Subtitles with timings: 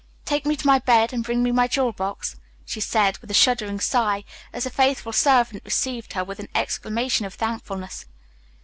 [0.25, 3.79] "Take me to my bed and bring my jewel box," she said, with a shuddering
[3.79, 8.07] sigh, as the faithful servant received her with an exclamation of thankfulness.